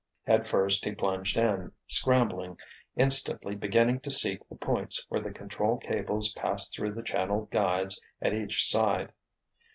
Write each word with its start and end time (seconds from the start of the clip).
Headfirst 0.25 0.83
he 0.83 0.93
plunged 0.95 1.37
in, 1.37 1.73
scrambling, 1.85 2.57
instantly 2.95 3.53
beginning 3.53 3.99
to 3.99 4.09
seek 4.09 4.39
the 4.49 4.55
points 4.55 5.05
where 5.09 5.21
the 5.21 5.29
control 5.29 5.77
cables 5.77 6.33
passed 6.33 6.73
through 6.73 7.03
channeled 7.03 7.51
guides 7.51 8.01
at 8.19 8.33
each 8.33 8.65
side. 8.67 9.13